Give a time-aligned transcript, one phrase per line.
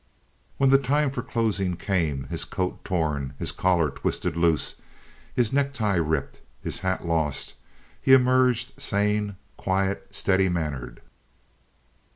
[0.57, 4.77] When the time for closing came, his coat torn, his collar twisted loose,
[5.35, 7.53] his necktie ripped, his hat lost,
[8.01, 11.03] he emerged sane, quiet, steady mannered.